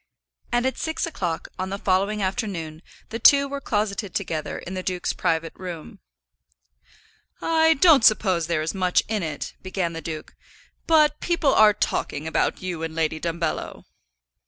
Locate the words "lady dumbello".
12.95-13.85